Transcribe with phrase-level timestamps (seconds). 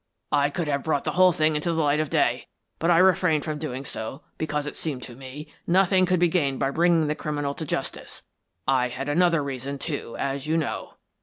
[0.31, 2.47] I could have brought the whole thing into the light of day,
[2.79, 6.59] but I refrained from doing so because, it seemed to me, nothing could be gained
[6.59, 8.23] by bringing the criminal to justice.
[8.67, 10.95] I had another reason, too, as you know."